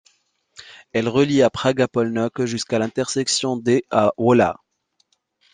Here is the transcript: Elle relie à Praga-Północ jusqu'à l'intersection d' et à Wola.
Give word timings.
Elle 0.93 1.07
relie 1.07 1.43
à 1.43 1.51
Praga-Północ 1.51 2.31
jusqu'à 2.45 2.79
l'intersection 2.79 3.55
d' 3.55 3.67
et 3.69 3.85
à 3.91 4.11
Wola. 4.17 4.57